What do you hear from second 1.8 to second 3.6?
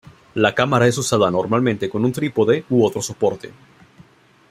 con un trípode u otro soporte.